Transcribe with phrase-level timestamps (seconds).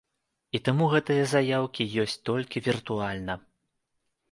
[0.59, 3.39] І таму гэтыя заяўкі ёсць толькі віртуальна.